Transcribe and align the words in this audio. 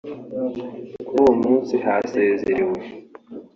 Kuri 1.05 1.19
uwo 1.21 1.31
munsi 1.41 1.73
hasezerewe 1.85 2.77